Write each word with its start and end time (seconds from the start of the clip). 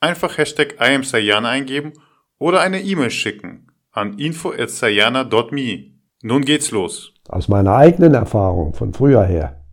Einfach 0.00 0.36
Hashtag 0.36 0.76
IamSayana 0.80 1.48
eingeben 1.48 1.94
oder 2.38 2.60
eine 2.60 2.82
E-Mail 2.82 3.10
schicken 3.10 3.68
an 3.92 4.18
info.sayana.me. 4.18 5.92
Nun 6.22 6.42
geht's 6.42 6.70
los. 6.70 7.14
Aus 7.28 7.48
meiner 7.48 7.74
eigenen 7.74 8.14
Erfahrung 8.14 8.74
von 8.74 8.92
früher 8.92 9.24
her 9.24 9.64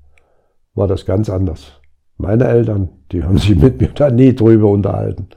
war 0.75 0.87
das 0.87 1.05
ganz 1.05 1.29
anders. 1.29 1.81
Meine 2.17 2.47
Eltern, 2.47 2.89
die 3.11 3.23
haben 3.23 3.37
sich 3.37 3.55
mit 3.55 3.81
mir 3.81 3.89
da 3.89 4.09
nie 4.09 4.33
drüber 4.33 4.69
unterhalten. 4.69 5.27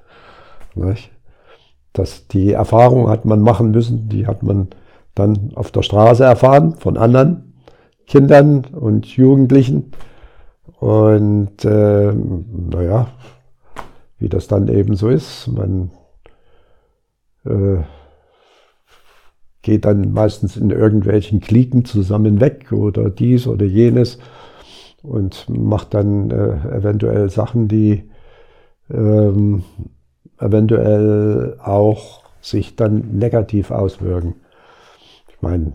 Das, 1.92 2.28
die 2.28 2.52
Erfahrung 2.52 3.08
hat 3.08 3.24
man 3.24 3.40
machen 3.40 3.72
müssen, 3.72 4.08
die 4.08 4.26
hat 4.26 4.42
man 4.42 4.68
dann 5.14 5.52
auf 5.54 5.72
der 5.72 5.82
Straße 5.82 6.22
erfahren 6.22 6.76
von 6.76 6.96
anderen 6.96 7.54
Kindern 8.06 8.64
und 8.66 9.06
Jugendlichen. 9.06 9.90
Und 10.78 11.64
äh, 11.64 12.12
naja, 12.12 13.08
wie 14.18 14.28
das 14.28 14.46
dann 14.46 14.68
eben 14.68 14.96
so 14.96 15.08
ist, 15.08 15.48
man 15.48 15.90
äh, 17.44 17.82
geht 19.62 19.84
dann 19.84 20.12
meistens 20.12 20.56
in 20.56 20.70
irgendwelchen 20.70 21.40
Kliken 21.40 21.84
zusammen 21.84 22.40
weg 22.40 22.72
oder 22.72 23.10
dies 23.10 23.46
oder 23.46 23.66
jenes 23.66 24.18
und 25.02 25.48
macht 25.48 25.94
dann 25.94 26.30
äh, 26.30 26.76
eventuell 26.76 27.30
Sachen, 27.30 27.68
die 27.68 28.08
ähm, 28.90 29.64
eventuell 30.38 31.58
auch 31.62 32.22
sich 32.40 32.76
dann 32.76 33.18
negativ 33.18 33.70
auswirken. 33.70 34.36
Ich 35.28 35.42
meine, 35.42 35.72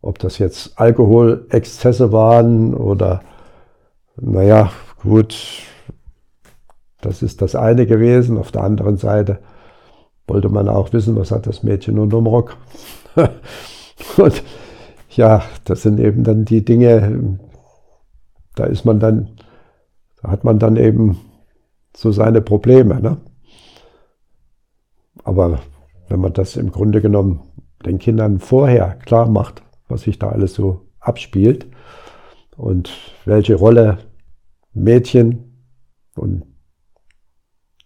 ob 0.00 0.18
das 0.18 0.38
jetzt 0.38 0.78
Alkoholexzesse 0.78 2.12
waren 2.12 2.74
oder, 2.74 3.22
naja, 4.20 4.72
gut, 5.00 5.36
das 7.02 7.22
ist 7.22 7.42
das 7.42 7.54
eine 7.54 7.86
gewesen. 7.86 8.38
Auf 8.38 8.50
der 8.50 8.62
anderen 8.62 8.96
Seite 8.96 9.40
wollte 10.26 10.48
man 10.48 10.68
auch 10.68 10.92
wissen, 10.92 11.16
was 11.16 11.30
hat 11.30 11.46
das 11.46 11.62
Mädchen 11.62 11.98
unterm 11.98 12.26
Rock. 12.26 12.56
Und 14.16 14.42
ja, 15.10 15.42
das 15.64 15.82
sind 15.82 16.00
eben 16.00 16.24
dann 16.24 16.44
die 16.44 16.64
Dinge, 16.64 17.38
da 18.54 18.64
ist 18.64 18.84
man 18.84 18.98
dann, 18.98 19.36
da 20.22 20.30
hat 20.30 20.44
man 20.44 20.58
dann 20.58 20.76
eben 20.76 21.20
so 21.94 22.12
seine 22.12 22.40
Probleme. 22.40 23.00
Ne? 23.00 23.18
Aber 25.24 25.60
wenn 26.08 26.20
man 26.20 26.32
das 26.32 26.56
im 26.56 26.70
Grunde 26.70 27.02
genommen 27.02 27.40
den 27.84 27.98
Kindern 27.98 28.38
vorher 28.38 28.96
klar 29.04 29.28
macht, 29.28 29.62
was 29.88 30.02
sich 30.02 30.18
da 30.18 30.30
alles 30.30 30.54
so 30.54 30.86
abspielt 31.00 31.66
und 32.56 32.90
welche 33.24 33.56
Rolle 33.56 33.98
Mädchen 34.72 35.66
und 36.14 36.44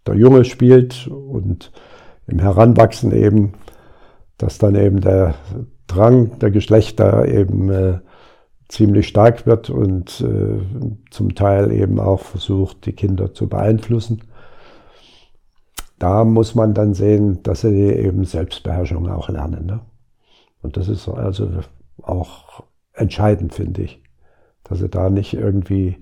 der 0.06 0.14
Junge 0.14 0.44
spielt 0.44 1.08
und 1.08 1.72
im 2.26 2.38
Heranwachsen 2.38 3.12
eben, 3.12 3.52
dass 4.38 4.58
dann 4.58 4.74
eben 4.74 5.00
der 5.00 5.34
Drang 5.86 6.38
der 6.38 6.50
Geschlechter 6.50 7.26
eben 7.28 7.70
äh, 7.70 7.98
ziemlich 8.68 9.08
stark 9.08 9.46
wird 9.46 9.70
und 9.70 10.20
äh, 10.20 10.60
zum 11.10 11.34
Teil 11.34 11.70
eben 11.72 12.00
auch 12.00 12.20
versucht, 12.20 12.86
die 12.86 12.92
Kinder 12.92 13.32
zu 13.32 13.48
beeinflussen. 13.48 14.24
Da 15.98 16.24
muss 16.24 16.54
man 16.54 16.74
dann 16.74 16.92
sehen, 16.92 17.42
dass 17.42 17.62
sie 17.62 17.68
eben 17.68 18.24
Selbstbeherrschung 18.24 19.08
auch 19.08 19.28
lernen. 19.28 19.66
Ne? 19.66 19.80
Und 20.62 20.76
das 20.76 20.88
ist 20.88 21.08
also 21.08 21.48
auch 22.02 22.64
entscheidend, 22.92 23.54
finde 23.54 23.82
ich, 23.82 24.02
dass 24.64 24.80
sie 24.80 24.88
da 24.88 25.10
nicht 25.10 25.34
irgendwie 25.34 25.96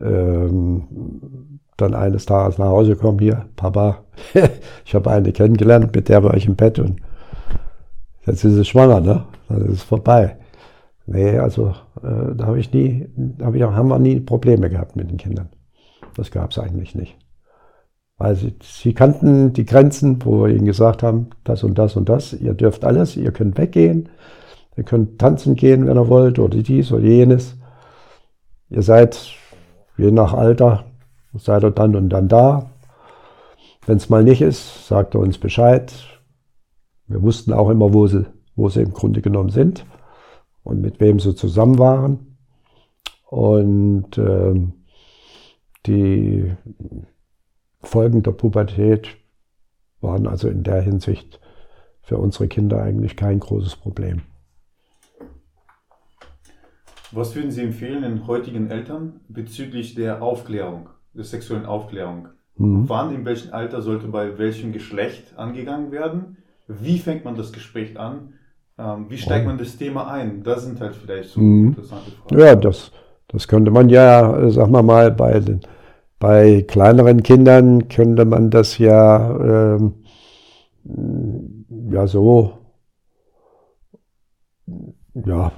ähm, 0.00 1.57
dann 1.78 1.94
eines 1.94 2.26
Tages 2.26 2.58
nach 2.58 2.66
Hause 2.66 2.96
kommen, 2.96 3.20
hier, 3.20 3.46
Papa, 3.56 4.04
ich 4.84 4.94
habe 4.94 5.10
eine 5.10 5.32
kennengelernt, 5.32 5.94
mit 5.94 6.08
der 6.08 6.22
war 6.22 6.34
ich 6.34 6.46
im 6.46 6.56
Bett 6.56 6.78
und 6.78 7.00
jetzt 8.26 8.44
ist 8.44 8.54
sie 8.54 8.64
schwanger, 8.64 9.00
ne? 9.00 9.24
Dann 9.48 9.62
ist 9.62 9.72
es 9.72 9.82
vorbei. 9.82 10.36
Nee, 11.06 11.38
also 11.38 11.68
äh, 12.02 12.34
da 12.36 12.46
habe 12.46 12.60
ich 12.60 12.72
nie, 12.72 13.08
hab 13.40 13.54
ich, 13.54 13.62
haben 13.62 13.88
wir 13.88 13.98
nie 13.98 14.20
Probleme 14.20 14.68
gehabt 14.68 14.94
mit 14.96 15.10
den 15.10 15.16
Kindern. 15.16 15.48
Das 16.16 16.30
gab 16.30 16.50
es 16.50 16.58
eigentlich 16.58 16.94
nicht. 16.94 17.16
Weil 18.18 18.34
sie, 18.34 18.56
sie 18.60 18.92
kannten 18.92 19.52
die 19.52 19.64
Grenzen, 19.64 20.18
wo 20.24 20.44
wir 20.44 20.54
ihnen 20.54 20.66
gesagt 20.66 21.02
haben, 21.02 21.30
das 21.44 21.62
und 21.62 21.78
das 21.78 21.96
und 21.96 22.08
das, 22.08 22.32
ihr 22.32 22.52
dürft 22.54 22.84
alles, 22.84 23.16
ihr 23.16 23.30
könnt 23.30 23.56
weggehen, 23.56 24.08
ihr 24.76 24.82
könnt 24.82 25.20
tanzen 25.20 25.54
gehen, 25.54 25.86
wenn 25.86 25.96
ihr 25.96 26.08
wollt, 26.08 26.38
oder 26.40 26.58
dies 26.58 26.92
oder 26.92 27.04
jenes. 27.04 27.56
Ihr 28.68 28.82
seid, 28.82 29.18
je 29.96 30.10
nach 30.10 30.34
Alter, 30.34 30.84
seid 31.34 31.64
ihr 31.64 31.70
dann 31.70 31.96
und 31.96 32.08
dann 32.08 32.28
da. 32.28 32.70
Wenn 33.86 33.96
es 33.96 34.08
mal 34.08 34.24
nicht 34.24 34.42
ist, 34.42 34.86
sagt 34.86 35.14
er 35.14 35.20
uns 35.20 35.38
Bescheid. 35.38 35.92
Wir 37.06 37.22
wussten 37.22 37.52
auch 37.52 37.70
immer, 37.70 37.94
wo 37.94 38.06
sie, 38.06 38.26
wo 38.54 38.68
sie 38.68 38.82
im 38.82 38.92
Grunde 38.92 39.22
genommen 39.22 39.50
sind 39.50 39.84
und 40.62 40.80
mit 40.80 41.00
wem 41.00 41.20
sie 41.20 41.34
zusammen 41.34 41.78
waren. 41.78 42.36
Und 43.26 44.18
äh, 44.18 44.54
die 45.86 46.52
Folgen 47.80 48.22
der 48.22 48.32
Pubertät 48.32 49.16
waren 50.00 50.26
also 50.26 50.48
in 50.48 50.62
der 50.62 50.80
Hinsicht 50.82 51.40
für 52.02 52.18
unsere 52.18 52.48
Kinder 52.48 52.82
eigentlich 52.82 53.16
kein 53.16 53.40
großes 53.40 53.76
Problem. 53.76 54.22
Was 57.10 57.34
würden 57.34 57.50
Sie 57.50 57.62
empfehlen 57.62 58.02
den 58.02 58.26
heutigen 58.26 58.70
Eltern 58.70 59.20
bezüglich 59.28 59.94
der 59.94 60.22
Aufklärung, 60.22 60.90
der 61.18 61.24
sexuellen 61.24 61.66
Aufklärung? 61.66 62.28
Mhm. 62.56 62.88
Wann, 62.88 63.14
in 63.14 63.24
welchem 63.24 63.52
Alter 63.52 63.82
sollte 63.82 64.06
bei 64.08 64.38
welchem 64.38 64.72
Geschlecht 64.72 65.36
angegangen 65.36 65.92
werden? 65.92 66.38
Wie 66.68 66.98
fängt 66.98 67.24
man 67.24 67.34
das 67.36 67.52
Gespräch 67.52 67.98
an? 67.98 68.34
Ähm, 68.78 69.06
wie 69.08 69.18
steigt 69.18 69.44
man 69.44 69.58
das 69.58 69.76
Thema 69.76 70.10
ein? 70.10 70.42
Das 70.44 70.64
sind 70.64 70.80
halt 70.80 70.94
vielleicht 70.94 71.30
so 71.30 71.40
mhm. 71.40 71.68
interessante 71.68 72.10
Fragen. 72.12 72.40
Ja, 72.40 72.54
das, 72.54 72.92
das 73.26 73.48
könnte 73.48 73.70
man 73.70 73.88
ja, 73.88 74.48
sagen 74.50 74.72
wir 74.72 74.82
mal, 74.82 75.10
bei, 75.10 75.40
den, 75.40 75.60
bei 76.20 76.62
kleineren 76.62 77.22
Kindern 77.22 77.88
könnte 77.88 78.24
man 78.24 78.50
das 78.50 78.78
ja, 78.78 79.74
ähm, 79.74 79.94
ja 81.90 82.06
so, 82.06 82.58
ja, 85.14 85.50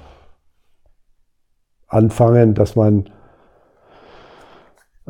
anfangen, 1.87 2.55
dass 2.55 2.75
man 2.75 3.09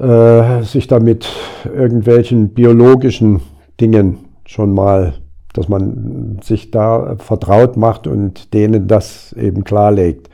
äh, 0.01 0.63
sich 0.63 0.87
damit 0.87 1.29
irgendwelchen 1.65 2.49
biologischen 2.49 3.41
Dingen 3.79 4.19
schon 4.45 4.73
mal 4.73 5.13
dass 5.53 5.67
man 5.67 6.39
sich 6.41 6.71
da 6.71 7.15
vertraut 7.17 7.77
macht 7.77 8.07
und 8.07 8.53
denen 8.53 8.87
das 8.87 9.33
eben 9.33 9.63
klarlegt. 9.63 10.29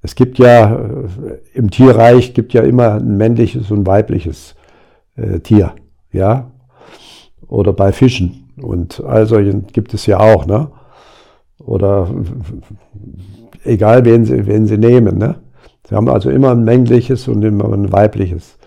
Es 0.00 0.14
gibt 0.14 0.38
ja 0.38 0.78
im 1.54 1.70
Tierreich 1.70 2.34
gibt 2.34 2.52
ja 2.52 2.62
immer 2.62 2.94
ein 2.94 3.16
männliches 3.16 3.70
und 3.70 3.86
weibliches 3.86 4.54
äh, 5.16 5.40
Tier, 5.40 5.72
ja, 6.12 6.50
oder 7.48 7.72
bei 7.72 7.92
Fischen 7.92 8.50
und 8.60 9.02
also 9.04 9.38
gibt 9.72 9.94
es 9.94 10.06
ja 10.06 10.20
auch, 10.20 10.46
ne? 10.46 10.70
Oder 11.58 12.08
egal 13.64 14.04
wen 14.04 14.24
sie, 14.24 14.46
wen 14.46 14.66
sie 14.66 14.78
nehmen, 14.78 15.18
ne? 15.18 15.36
Sie 15.88 15.94
haben 15.94 16.08
also 16.08 16.30
immer 16.30 16.52
ein 16.52 16.64
männliches 16.64 17.26
und 17.26 17.42
immer 17.42 17.72
ein 17.72 17.90
weibliches. 17.90 18.57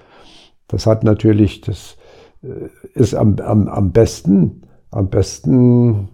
Das 0.71 0.87
hat 0.87 1.03
natürlich, 1.03 1.61
das 1.61 1.97
äh, 2.43 2.69
ist 2.93 3.13
am, 3.13 3.35
am, 3.39 3.67
am 3.67 3.91
besten 3.91 4.63
am 4.91 5.09
besten 5.09 6.09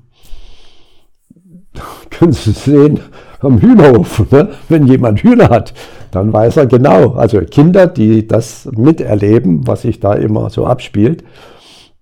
können 2.11 2.31
Sie 2.31 2.51
sehen 2.51 2.99
am 3.39 3.59
Hühnerhof. 3.59 4.31
Ne? 4.31 4.49
Wenn 4.69 4.87
jemand 4.87 5.21
Hühner 5.21 5.49
hat, 5.49 5.73
dann 6.11 6.31
weiß 6.31 6.57
er 6.57 6.67
genau. 6.67 7.13
Also 7.13 7.41
Kinder, 7.41 7.87
die 7.87 8.27
das 8.27 8.69
miterleben, 8.75 9.67
was 9.67 9.81
sich 9.81 9.99
da 9.99 10.13
immer 10.13 10.49
so 10.49 10.65
abspielt, 10.65 11.23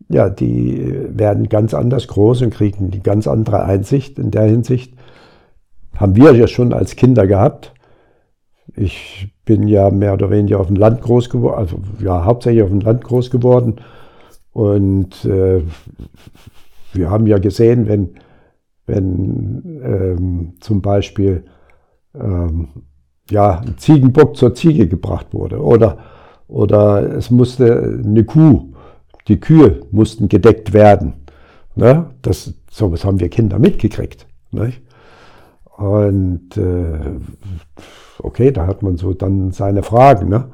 ja, 0.08 0.30
die 0.30 0.94
werden 1.10 1.50
ganz 1.50 1.74
anders 1.74 2.08
groß 2.08 2.44
und 2.44 2.54
kriegen 2.54 2.92
die 2.92 3.02
ganz 3.02 3.28
andere 3.28 3.64
Einsicht. 3.64 4.20
In 4.20 4.30
der 4.32 4.44
Hinsicht 4.44 4.94
haben 5.98 6.16
wir 6.16 6.34
ja 6.36 6.48
schon 6.48 6.74
als 6.74 6.96
Kinder 6.96 7.26
gehabt. 7.26 7.74
Ich 8.74 9.30
bin 9.46 9.68
ja 9.68 9.90
mehr 9.90 10.14
oder 10.14 10.30
weniger 10.30 10.60
auf 10.60 10.68
dem 10.68 10.76
Land 10.76 11.02
groß 11.02 11.30
geworden, 11.30 11.58
also 11.58 11.78
ja, 12.00 12.26
hauptsächlich 12.26 12.64
auf 12.64 12.70
dem 12.70 12.82
Land 12.82 13.04
groß 13.04 13.30
geworden 13.30 13.76
Und 14.56 15.26
äh, 15.26 15.64
wir 16.94 17.10
haben 17.10 17.28
ja 17.28 17.40
gesehen, 17.40 17.88
wenn, 17.90 18.16
wenn 18.86 19.82
ähm, 19.84 20.54
zum 20.62 20.82
Beispiel 20.82 21.44
ähm, 22.18 22.70
ja, 23.30 23.60
ein 23.60 23.78
Ziegenbock 23.78 24.38
zur 24.38 24.56
Ziege 24.56 24.88
gebracht 24.88 25.34
wurde 25.34 25.62
oder, 25.62 25.98
oder 26.48 27.16
es 27.16 27.32
musste 27.32 28.00
eine 28.02 28.24
Kuh, 28.24 28.74
die 29.28 29.40
Kühe 29.40 29.82
mussten 29.92 30.30
gedeckt 30.30 30.72
werden. 30.72 31.26
Ne? 31.76 32.12
Das, 32.22 32.54
sowas 32.72 33.04
haben 33.04 33.20
wir 33.20 33.30
Kinder 33.30 33.60
mitgekriegt. 33.60 34.26
Nicht? 34.52 34.82
Und 35.76 36.56
äh, 36.56 37.20
okay, 38.20 38.52
da 38.52 38.68
hat 38.68 38.82
man 38.82 38.98
so 38.98 39.14
dann 39.14 39.52
seine 39.52 39.84
Fragen. 39.84 40.30
Ne? 40.30 40.52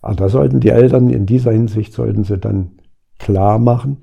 Aber 0.00 0.14
da 0.14 0.28
sollten 0.28 0.60
die 0.60 0.70
Eltern 0.70 1.10
in 1.10 1.26
dieser 1.26 1.52
Hinsicht, 1.52 1.92
sollten 1.92 2.24
sie 2.24 2.38
dann 2.38 2.72
klar 3.18 3.58
machen 3.58 3.98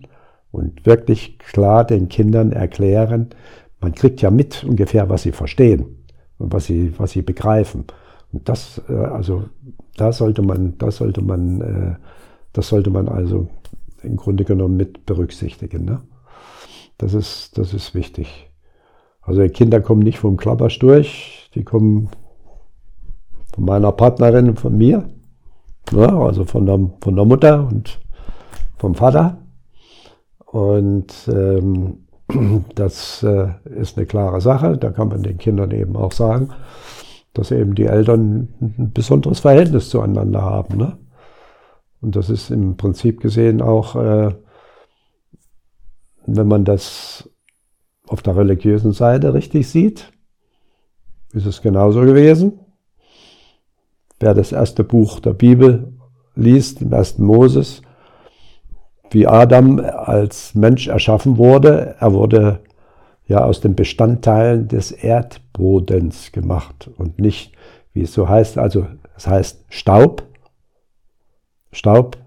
und 0.51 0.86
wirklich 0.86 1.40
klar 1.40 1.84
den 1.84 2.10
Kindern 2.10 2.51
erklären, 2.51 3.30
man 3.81 3.94
kriegt 3.94 4.22
ja 4.22 4.31
mit 4.31 4.63
ungefähr, 4.63 5.10
was 5.10 5.24
sie 5.24 5.31
verstehen 5.31 5.86
und 6.38 6.54
was 6.54 6.66
sie, 6.66 6.94
was 6.98 7.12
sie 7.12 7.22
begreifen. 7.22 7.86
Und 8.31 8.48
das, 8.50 8.81
äh, 8.90 8.94
also, 8.94 9.46
da 9.98 10.12
sollte 10.12 10.42
man, 10.42 10.78
da 10.78 10.92
sollte 10.92 11.22
man, 11.22 11.62
äh, 11.62 11.96
das 12.54 12.68
sollte 12.69 12.90
man 12.90 13.07
also 13.07 13.48
im 14.04 14.16
Grunde 14.16 14.44
genommen 14.44 14.78
mit 14.78 15.06
berücksichtigen. 15.06 15.86
Ne? 15.86 16.01
Das 16.98 17.13
ist, 17.13 17.57
das 17.57 17.74
ist 17.74 17.96
wichtig. 17.96 18.50
Also 19.22 19.42
die 19.42 19.50
Kinder 19.50 19.81
kommen 19.81 20.01
nicht 20.01 20.19
vom 20.19 20.38
Klappersch 20.38 20.80
durch, 20.80 21.50
die 21.54 21.63
kommen 21.63 22.10
von 23.60 23.66
meiner 23.66 23.92
Partnerin 23.92 24.48
und 24.48 24.60
von 24.60 24.78
mir, 24.78 25.10
ne? 25.92 26.08
also 26.08 26.46
von 26.46 26.66
der, 26.66 26.80
von 27.02 27.16
der 27.18 27.26
Mutter 27.26 27.68
und 27.68 28.00
vom 28.78 28.96
Vater. 28.96 29.38
Und 30.46 31.14
ähm, 31.28 32.06
das 32.76 33.22
äh, 33.22 33.50
ist 33.66 33.98
eine 33.98 34.06
klare 34.06 34.40
Sache. 34.40 34.78
Da 34.78 34.92
kann 34.92 35.10
man 35.10 35.24
den 35.24 35.38
Kindern 35.38 35.72
eben 35.72 35.98
auch 35.98 36.14
sagen, 36.14 36.52
dass 37.34 37.52
eben 37.52 37.76
die 37.76 37.88
Eltern 37.88 38.48
ein 38.62 38.92
besonderes 38.94 39.42
Verhältnis 39.42 39.90
zueinander 39.90 40.42
haben. 40.42 40.78
Ne? 40.78 40.98
Und 42.00 42.16
das 42.16 42.30
ist 42.30 42.52
im 42.52 42.78
Prinzip 42.78 43.20
gesehen 43.20 43.62
auch, 43.62 43.98
äh, 43.98 44.34
wenn 46.28 46.48
man 46.48 46.64
das 46.64 47.30
auf 48.08 48.22
der 48.22 48.38
religiösen 48.38 48.94
Seite 48.94 49.34
richtig 49.34 49.68
sieht, 49.68 50.14
ist 51.34 51.46
es 51.46 51.62
genauso 51.62 52.00
gewesen. 52.02 52.60
Wer 54.19 54.33
das 54.33 54.51
erste 54.51 54.83
Buch 54.83 55.19
der 55.19 55.33
Bibel 55.33 55.94
liest, 56.36 56.81
im 56.81 56.92
ersten 56.92 57.24
Moses, 57.24 57.81
wie 59.12 59.27
Adam 59.27 59.80
als 59.80 60.56
Mensch 60.56 60.88
erschaffen 60.88 61.38
wurde, 61.38 61.95
er 62.00 62.13
wurde 62.13 62.60
ja 63.27 63.44
aus 63.44 63.62
den 63.62 63.75
Bestandteilen 63.75 64.68
des 64.68 64.92
Erdbodens 64.92 66.31
gemacht 66.31 66.89
und 66.98 67.19
nicht, 67.19 67.54
wie 67.94 68.01
es 68.01 68.13
so 68.13 68.27
heißt, 68.27 68.57
also 68.57 68.88
es 69.16 69.27
heißt 69.27 69.66
Staub. 69.69 70.24
Staub 71.72 72.18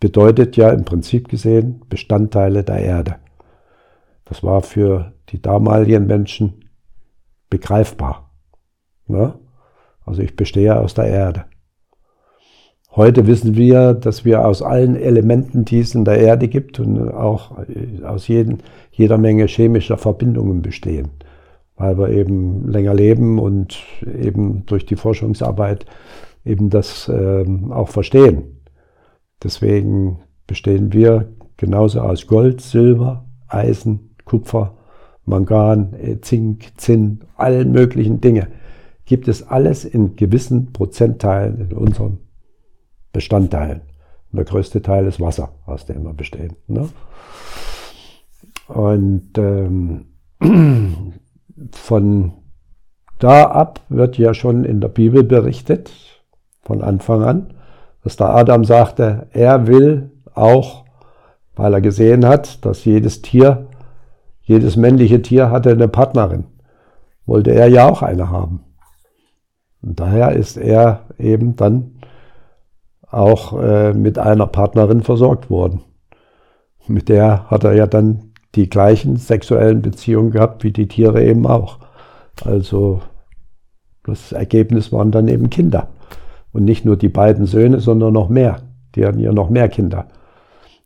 bedeutet 0.00 0.56
ja 0.56 0.70
im 0.70 0.84
Prinzip 0.84 1.28
gesehen 1.28 1.82
Bestandteile 1.88 2.64
der 2.64 2.78
Erde. 2.78 3.16
Das 4.24 4.42
war 4.42 4.62
für 4.62 5.12
die 5.28 5.40
damaligen 5.40 6.06
Menschen 6.06 6.64
begreifbar. 7.48 8.30
Ne? 9.06 9.34
Also 10.06 10.22
ich 10.22 10.36
bestehe 10.36 10.78
aus 10.78 10.94
der 10.94 11.06
Erde. 11.06 11.44
Heute 12.96 13.26
wissen 13.26 13.56
wir, 13.56 13.92
dass 13.92 14.24
wir 14.24 14.46
aus 14.46 14.62
allen 14.62 14.96
Elementen, 14.96 15.66
die 15.66 15.80
es 15.80 15.94
in 15.94 16.06
der 16.06 16.18
Erde 16.18 16.48
gibt 16.48 16.80
und 16.80 17.10
auch 17.12 17.54
aus 18.02 18.26
jeden, 18.26 18.62
jeder 18.90 19.18
Menge 19.18 19.46
chemischer 19.48 19.98
Verbindungen 19.98 20.62
bestehen, 20.62 21.10
weil 21.76 21.98
wir 21.98 22.08
eben 22.08 22.66
länger 22.68 22.94
leben 22.94 23.38
und 23.38 23.78
eben 24.06 24.64
durch 24.64 24.86
die 24.86 24.96
Forschungsarbeit 24.96 25.84
eben 26.46 26.70
das 26.70 27.08
äh, 27.08 27.44
auch 27.70 27.88
verstehen. 27.88 28.62
Deswegen 29.42 30.20
bestehen 30.46 30.94
wir 30.94 31.28
genauso 31.58 32.00
aus 32.00 32.26
Gold, 32.26 32.62
Silber, 32.62 33.26
Eisen, 33.46 34.14
Kupfer, 34.24 34.78
Mangan, 35.26 35.92
äh, 35.94 36.20
Zink, 36.22 36.72
Zinn, 36.78 37.20
allen 37.36 37.72
möglichen 37.72 38.22
Dinge. 38.22 38.48
Gibt 39.06 39.28
es 39.28 39.46
alles 39.46 39.84
in 39.84 40.16
gewissen 40.16 40.72
Prozentteilen 40.72 41.70
in 41.70 41.76
unserem 41.76 42.18
Bestandteilen. 43.12 43.80
Und 44.30 44.36
der 44.36 44.44
größte 44.44 44.82
Teil 44.82 45.06
ist 45.06 45.20
Wasser, 45.20 45.50
aus 45.64 45.86
dem 45.86 46.04
wir 46.04 46.12
bestehen. 46.12 46.56
Ne? 46.66 46.88
Und 48.68 49.38
ähm, 49.38 50.06
von 51.70 52.32
da 53.18 53.44
ab 53.44 53.80
wird 53.88 54.18
ja 54.18 54.34
schon 54.34 54.64
in 54.64 54.80
der 54.80 54.88
Bibel 54.88 55.22
berichtet, 55.22 55.92
von 56.62 56.82
Anfang 56.82 57.22
an, 57.22 57.54
dass 58.02 58.16
der 58.16 58.34
Adam 58.34 58.64
sagte, 58.64 59.28
er 59.32 59.66
will 59.66 60.10
auch, 60.34 60.84
weil 61.54 61.72
er 61.72 61.80
gesehen 61.80 62.26
hat, 62.26 62.64
dass 62.66 62.84
jedes 62.84 63.22
Tier 63.22 63.68
jedes 64.46 64.76
männliche 64.76 65.20
Tier 65.22 65.50
hatte 65.50 65.70
eine 65.70 65.88
Partnerin. 65.88 66.44
Wollte 67.26 67.50
er 67.50 67.66
ja 67.66 67.88
auch 67.88 68.02
eine 68.02 68.30
haben. 68.30 68.60
Und 69.86 70.00
daher 70.00 70.32
ist 70.32 70.56
er 70.56 71.04
eben 71.16 71.54
dann 71.54 71.92
auch 73.08 73.58
äh, 73.58 73.92
mit 73.92 74.18
einer 74.18 74.48
Partnerin 74.48 75.02
versorgt 75.02 75.48
worden. 75.48 75.82
Mit 76.88 77.08
der 77.08 77.48
hat 77.48 77.62
er 77.62 77.74
ja 77.74 77.86
dann 77.86 78.32
die 78.56 78.68
gleichen 78.68 79.16
sexuellen 79.16 79.82
Beziehungen 79.82 80.32
gehabt 80.32 80.64
wie 80.64 80.72
die 80.72 80.88
Tiere 80.88 81.22
eben 81.22 81.46
auch. 81.46 81.78
Also 82.44 83.00
das 84.04 84.32
Ergebnis 84.32 84.92
waren 84.92 85.12
dann 85.12 85.28
eben 85.28 85.50
Kinder. 85.50 85.88
Und 86.52 86.64
nicht 86.64 86.84
nur 86.84 86.96
die 86.96 87.08
beiden 87.08 87.46
Söhne, 87.46 87.78
sondern 87.78 88.12
noch 88.12 88.28
mehr. 88.28 88.56
Die 88.96 89.06
hatten 89.06 89.20
ja 89.20 89.32
noch 89.32 89.50
mehr 89.50 89.68
Kinder. 89.68 90.06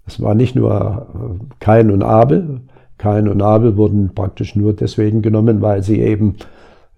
Es 0.06 0.20
war 0.20 0.34
nicht 0.34 0.54
nur 0.54 1.06
äh, 1.14 1.54
Kain 1.58 1.90
und 1.90 2.02
Abel, 2.02 2.60
Kain 2.98 3.28
und 3.28 3.40
Abel 3.40 3.78
wurden 3.78 4.14
praktisch 4.14 4.54
nur 4.56 4.74
deswegen 4.74 5.22
genommen, 5.22 5.62
weil 5.62 5.82
sie 5.82 6.00
eben 6.00 6.36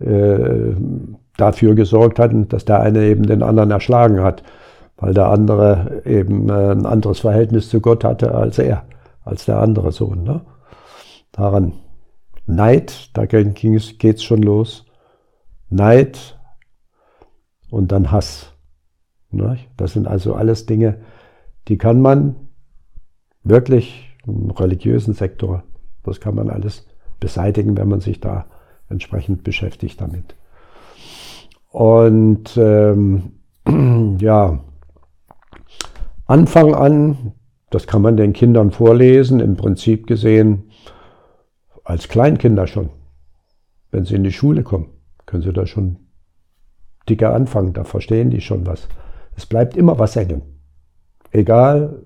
äh, 0.00 0.74
dafür 1.36 1.74
gesorgt 1.74 2.18
hatten, 2.18 2.48
dass 2.48 2.64
der 2.64 2.80
eine 2.80 3.04
eben 3.04 3.26
den 3.26 3.42
anderen 3.42 3.70
erschlagen 3.70 4.22
hat, 4.22 4.42
weil 4.96 5.14
der 5.14 5.28
andere 5.28 6.02
eben 6.04 6.48
äh, 6.48 6.72
ein 6.72 6.86
anderes 6.86 7.20
Verhältnis 7.20 7.68
zu 7.68 7.80
Gott 7.80 8.04
hatte 8.04 8.34
als 8.34 8.58
er, 8.58 8.84
als 9.24 9.46
der 9.46 9.58
andere 9.58 9.92
Sohn. 9.92 10.22
Ne? 10.24 10.42
Daran 11.32 11.72
Neid, 12.46 13.10
da 13.14 13.24
geht 13.26 14.02
es 14.02 14.22
schon 14.22 14.42
los. 14.42 14.84
Neid 15.70 16.38
und 17.70 17.92
dann 17.92 18.10
Hass. 18.10 18.52
Ne? 19.30 19.58
Das 19.76 19.94
sind 19.94 20.06
also 20.06 20.34
alles 20.34 20.66
Dinge, 20.66 20.98
die 21.68 21.78
kann 21.78 22.00
man 22.00 22.36
wirklich 23.42 24.10
im 24.26 24.50
religiösen 24.50 25.14
Sektor 25.14 25.62
das 26.02 26.20
kann 26.20 26.34
man 26.34 26.50
alles 26.50 26.86
beseitigen, 27.20 27.76
wenn 27.76 27.88
man 27.88 28.00
sich 28.00 28.20
da 28.20 28.46
entsprechend 28.88 29.44
beschäftigt 29.44 30.00
damit. 30.00 30.34
Und 31.72 32.56
ähm, 32.56 33.32
ja, 34.20 34.60
Anfang 36.26 36.74
an, 36.74 37.32
das 37.70 37.86
kann 37.86 38.02
man 38.02 38.16
den 38.16 38.32
Kindern 38.32 38.70
vorlesen, 38.70 39.40
im 39.40 39.56
Prinzip 39.56 40.06
gesehen, 40.06 40.70
als 41.84 42.08
Kleinkinder 42.08 42.66
schon. 42.66 42.90
Wenn 43.90 44.04
sie 44.04 44.14
in 44.14 44.24
die 44.24 44.32
Schule 44.32 44.62
kommen, 44.62 44.90
können 45.26 45.42
sie 45.42 45.52
da 45.52 45.66
schon 45.66 45.96
dicker 47.08 47.34
anfangen, 47.34 47.72
da 47.72 47.84
verstehen 47.84 48.30
die 48.30 48.40
schon 48.40 48.66
was. 48.66 48.88
Es 49.36 49.46
bleibt 49.46 49.76
immer 49.76 49.98
was 49.98 50.14
hängen. 50.14 50.42
Egal, 51.30 52.02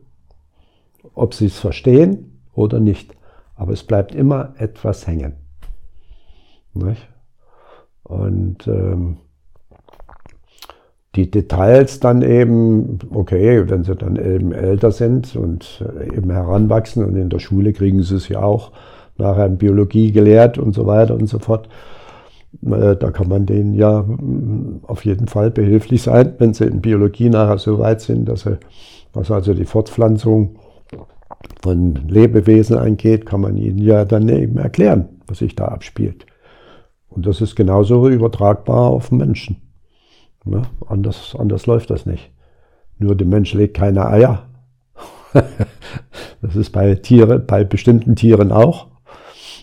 ob 1.14 1.34
sie 1.34 1.46
es 1.46 1.58
verstehen 1.58 2.40
oder 2.54 2.80
nicht 2.80 3.16
aber 3.56 3.72
es 3.72 3.82
bleibt 3.82 4.14
immer 4.14 4.54
etwas 4.58 5.06
hängen. 5.06 5.34
Nicht? 6.74 7.08
Und 8.02 8.68
ähm, 8.68 9.16
die 11.16 11.30
Details 11.30 11.98
dann 11.98 12.22
eben, 12.22 12.98
okay, 13.12 13.68
wenn 13.68 13.84
sie 13.84 13.96
dann 13.96 14.16
eben 14.16 14.52
älter 14.52 14.92
sind 14.92 15.34
und 15.34 15.82
äh, 15.98 16.14
eben 16.16 16.30
heranwachsen 16.30 17.04
und 17.04 17.16
in 17.16 17.30
der 17.30 17.38
Schule 17.38 17.72
kriegen 17.72 18.02
sie 18.02 18.16
es 18.16 18.28
ja 18.28 18.42
auch 18.42 18.70
nachher 19.16 19.46
in 19.46 19.56
Biologie 19.56 20.12
gelehrt 20.12 20.58
und 20.58 20.74
so 20.74 20.86
weiter 20.86 21.14
und 21.14 21.26
so 21.26 21.38
fort. 21.38 21.68
Äh, 22.64 22.96
da 22.96 23.10
kann 23.10 23.28
man 23.28 23.46
denen 23.46 23.72
ja 23.72 24.02
mm, 24.02 24.80
auf 24.82 25.06
jeden 25.06 25.26
Fall 25.26 25.50
behilflich 25.50 26.02
sein, 26.02 26.34
wenn 26.38 26.52
sie 26.52 26.66
in 26.66 26.82
Biologie 26.82 27.30
nachher 27.30 27.58
so 27.58 27.78
weit 27.78 28.02
sind, 28.02 28.28
dass 28.28 28.42
sie, 28.42 28.58
was 29.14 29.30
also 29.30 29.54
die 29.54 29.64
Fortpflanzung 29.64 30.56
von 31.62 31.94
Lebewesen 32.08 32.76
angeht, 32.76 33.24
kann 33.24 33.40
man 33.40 33.56
ihnen 33.56 33.78
ja 33.78 34.04
dann 34.04 34.28
eben 34.28 34.58
erklären, 34.58 35.08
was 35.26 35.38
sich 35.38 35.56
da 35.56 35.66
abspielt. 35.66 36.26
Und 37.08 37.26
das 37.26 37.40
ist 37.40 37.56
genauso 37.56 38.06
übertragbar 38.08 38.90
auf 38.90 39.10
Menschen. 39.10 39.65
Ja, 40.46 40.62
anders, 40.86 41.36
anders 41.38 41.66
läuft 41.66 41.90
das 41.90 42.06
nicht. 42.06 42.30
Nur 42.98 43.14
der 43.14 43.26
Mensch 43.26 43.52
legt 43.52 43.76
keine 43.76 44.06
Eier, 44.06 44.46
Das 46.42 46.56
ist 46.56 46.70
bei 46.70 46.94
Tiere, 46.96 47.38
bei 47.38 47.64
bestimmten 47.64 48.16
Tieren 48.16 48.52
auch. 48.52 48.86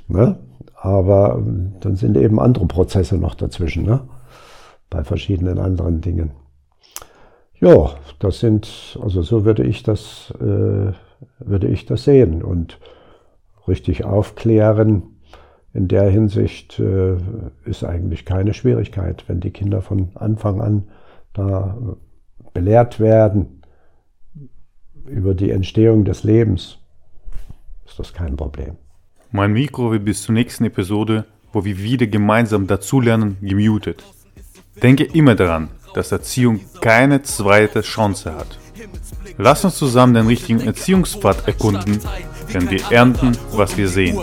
Ne? 0.07 0.37
Aber 0.75 1.35
ähm, 1.37 1.73
dann 1.79 1.95
sind 1.95 2.17
eben 2.17 2.39
andere 2.39 2.65
Prozesse 2.65 3.17
noch 3.17 3.35
dazwischen, 3.35 3.85
ne? 3.85 4.01
bei 4.89 5.03
verschiedenen 5.03 5.59
anderen 5.59 6.01
Dingen. 6.01 6.31
Ja, 7.59 7.91
das 8.19 8.39
sind, 8.39 8.97
also 9.01 9.21
so 9.21 9.45
würde 9.45 9.63
ich 9.63 9.83
das, 9.83 10.33
äh, 10.39 10.91
würde 11.39 11.67
ich 11.67 11.85
das 11.85 12.03
sehen 12.03 12.43
und 12.43 12.79
richtig 13.67 14.03
aufklären. 14.03 15.03
In 15.73 15.87
der 15.87 16.09
Hinsicht 16.09 16.79
äh, 16.79 17.15
ist 17.65 17.83
eigentlich 17.83 18.25
keine 18.25 18.53
Schwierigkeit, 18.53 19.23
wenn 19.27 19.39
die 19.39 19.51
Kinder 19.51 19.81
von 19.81 20.09
Anfang 20.15 20.61
an 20.61 20.83
da 21.33 21.77
belehrt 22.53 22.99
werden 22.99 23.63
über 25.05 25.33
die 25.33 25.49
Entstehung 25.49 26.05
des 26.05 26.23
Lebens, 26.23 26.77
ist 27.85 27.99
das 27.99 28.13
kein 28.13 28.37
Problem. 28.37 28.77
Mein 29.31 29.53
Mikro 29.53 29.91
wird 29.91 30.05
bis 30.05 30.21
zur 30.21 30.33
nächsten 30.33 30.65
Episode, 30.65 31.25
wo 31.51 31.65
wir 31.65 31.77
wieder 31.79 32.05
gemeinsam 32.05 32.67
dazulernen, 32.67 33.37
gemutet. 33.41 34.03
Denke 34.81 35.03
immer 35.03 35.35
daran, 35.35 35.69
dass 35.93 36.11
Erziehung 36.11 36.59
keine 36.81 37.23
zweite 37.23 37.81
Chance 37.81 38.35
hat. 38.35 38.59
Lass 39.37 39.65
uns 39.65 39.77
zusammen 39.77 40.13
den 40.13 40.27
richtigen 40.27 40.61
Erziehungspfad 40.61 41.47
erkunden, 41.47 41.99
denn 42.53 42.69
wir 42.69 42.91
ernten, 42.91 43.37
was 43.51 43.77
wir 43.77 43.87
sehen. 43.87 44.19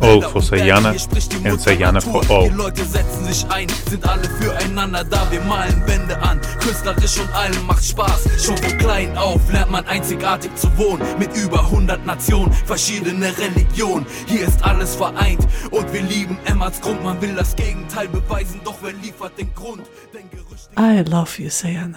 All 0.00 0.22
for 0.22 0.42
Sayana 0.42 0.94
and 1.44 1.60
Sayana 1.60 2.00
for 2.00 2.22
all. 2.30 2.48
Die 2.48 2.54
Leute 2.54 2.84
setzen 2.84 3.24
sich 3.24 3.46
ein, 3.50 3.66
sind 3.88 4.06
alle 4.08 4.28
füreinander 4.40 5.04
da. 5.04 5.26
Wir 5.30 5.40
malen 5.42 5.82
Wände 5.86 6.20
an, 6.22 6.40
künstlerisch 6.60 7.18
und 7.18 7.32
allem 7.34 7.66
macht 7.66 7.84
Spaß. 7.84 8.44
Schon 8.44 8.56
von 8.56 8.78
klein 8.78 9.16
auf 9.16 9.40
lernt 9.52 9.70
man 9.70 9.86
einzigartig 9.86 10.54
zu 10.56 10.68
wohnen. 10.76 11.02
Mit 11.18 11.36
über 11.36 11.60
100 11.60 12.04
Nationen, 12.06 12.52
verschiedene 12.52 13.32
Religionen. 13.38 14.06
Hier 14.26 14.46
ist 14.46 14.62
alles 14.64 14.94
vereint 14.94 15.46
und 15.70 15.92
wir 15.92 16.02
lieben 16.02 16.38
Emmerts 16.44 16.80
Grund. 16.80 17.02
Man 17.02 17.20
will 17.20 17.34
das 17.34 17.56
Gegenteil 17.56 18.08
beweisen, 18.08 18.60
doch 18.64 18.76
wer 18.82 18.92
liefert 18.92 19.38
den 19.38 19.52
Grund? 19.54 19.82
I 20.76 21.02
love 21.08 21.42
you, 21.42 21.50
Sayana. 21.50 21.96